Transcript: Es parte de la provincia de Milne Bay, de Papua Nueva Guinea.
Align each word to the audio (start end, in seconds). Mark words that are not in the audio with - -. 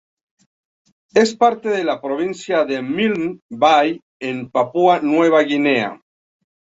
Es 1.23 1.33
parte 1.43 1.69
de 1.69 1.83
la 1.83 2.01
provincia 2.01 2.65
de 2.65 2.81
Milne 2.81 3.39
Bay, 3.51 4.01
de 4.19 4.49
Papua 4.51 4.99
Nueva 4.99 5.43
Guinea. 5.43 6.01